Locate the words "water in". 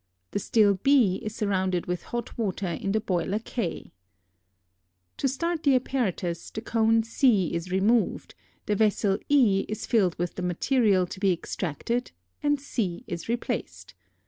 2.35-2.91